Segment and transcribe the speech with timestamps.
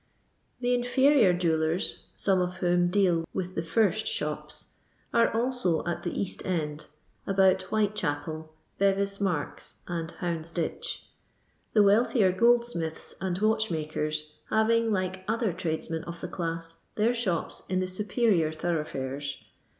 [0.61, 4.69] The inferior jewellers (some of whom deal with the first shops)
[5.13, 6.87] are also at the East end,
[7.27, 11.03] about 'Whitechnpel, Bevis nmrks, and Houndsditch;
[11.73, 17.79] the wealthier goldsmiths and watchmakers having, like other tradesmen of the class, their shops in
[17.79, 19.43] the superior thoroughfares.